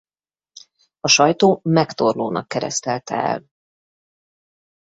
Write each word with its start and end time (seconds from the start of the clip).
A 0.99 1.07
sajtó 1.07 1.59
Megtorlónak 1.63 2.47
keresztelte 2.47 3.15
el. 3.15 3.45